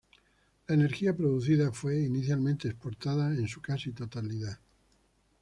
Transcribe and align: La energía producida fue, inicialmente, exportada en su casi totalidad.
La 0.67 0.73
energía 0.73 1.15
producida 1.15 1.71
fue, 1.71 2.01
inicialmente, 2.01 2.67
exportada 2.67 3.27
en 3.35 3.47
su 3.47 3.61
casi 3.61 3.91
totalidad. 3.91 4.57